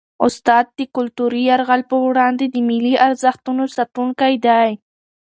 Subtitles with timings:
[0.27, 4.69] استاد د کلتوري یرغل په وړاندې د ملي ارزښتونو ساتونکی دی.